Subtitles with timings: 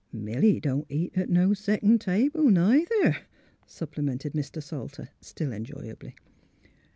[0.05, 3.17] *' Milly don't eat at no second table, neither,"
[3.67, 4.59] supplemented Mr.
[4.59, 6.15] Salter, still enjoyably.